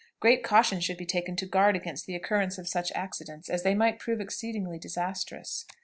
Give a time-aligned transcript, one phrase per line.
[0.19, 3.75] Great caution should be taken to guard against the occurrence of such accidents, as they
[3.75, 5.67] might prove exceedingly disastrous.